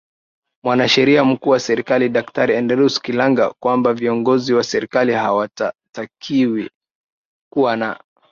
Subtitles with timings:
[0.63, 6.69] Mwanasheria Mkuu wa Serikali Daktari Adelardus Kilangi kwamba viongozi wa serikali hawatakiwi
[7.53, 7.99] kuwa na